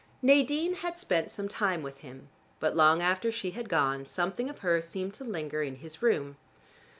Nadine 0.23 0.73
had 0.73 0.97
spent 0.97 1.29
some 1.29 1.47
time 1.47 1.83
with 1.83 1.99
him, 1.99 2.29
but 2.59 2.75
long 2.75 3.03
after 3.03 3.31
she 3.31 3.51
had 3.51 3.69
gone 3.69 4.03
something 4.07 4.49
of 4.49 4.61
her 4.65 4.81
seemed 4.81 5.13
to 5.13 5.23
linger 5.23 5.61
in 5.61 5.75
his 5.75 6.01
room. 6.01 6.37